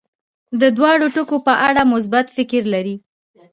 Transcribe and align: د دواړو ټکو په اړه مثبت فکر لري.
د 0.61 0.63
دواړو 0.77 1.05
ټکو 1.15 1.37
په 1.47 1.53
اړه 1.67 1.81
مثبت 1.93 2.25
فکر 2.37 2.63
لري. 2.73 2.95